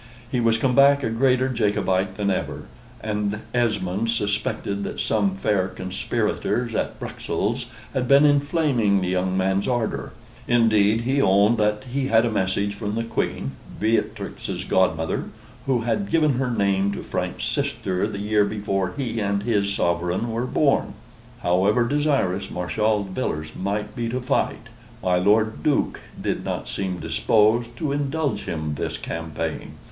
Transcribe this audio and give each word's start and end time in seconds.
He 0.31 0.39
was 0.39 0.57
come 0.57 0.73
back 0.73 1.03
a 1.03 1.11
greater 1.11 1.47
Jacobite 1.47 2.15
than 2.15 2.31
ever, 2.31 2.63
and 3.01 3.41
Esmond 3.53 4.09
suspected 4.09 4.83
that 4.83 4.99
some 4.99 5.35
fair 5.35 5.67
conspirators 5.67 6.73
at 6.73 6.99
Bruxelles 6.99 7.67
had 7.93 8.07
been 8.07 8.25
inflaming 8.25 8.99
the 9.01 9.09
young 9.09 9.37
man's 9.37 9.67
ardor. 9.67 10.11
Indeed, 10.47 11.01
he 11.01 11.21
owned 11.21 11.59
that 11.59 11.83
he 11.83 12.07
had 12.07 12.25
a 12.25 12.31
message 12.31 12.73
from 12.73 12.95
the 12.95 13.03
Queen, 13.03 13.51
Beatrix's 13.79 14.63
godmother, 14.63 15.25
who 15.67 15.81
had 15.81 16.09
given 16.09 16.33
her 16.39 16.49
name 16.49 16.91
to 16.93 17.03
Frank's 17.03 17.45
sister 17.45 18.07
the 18.07 18.17
year 18.17 18.43
before 18.43 18.95
he 18.97 19.19
and 19.19 19.43
his 19.43 19.71
sovereign 19.71 20.31
were 20.31 20.47
born. 20.47 20.95
However 21.43 21.87
desirous 21.87 22.49
Marshal 22.49 23.03
Villars 23.03 23.51
might 23.55 23.95
be 23.95 24.09
to 24.09 24.19
fight, 24.19 24.69
my 25.03 25.17
Lord 25.19 25.61
Duke 25.61 25.99
did 26.19 26.43
not 26.43 26.67
seem 26.67 26.97
disposed 26.99 27.77
to 27.77 27.91
indulge 27.91 28.45
him 28.45 28.73
this 28.73 28.97
campaign. 28.97 29.73